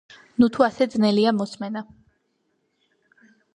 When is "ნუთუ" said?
0.43-0.63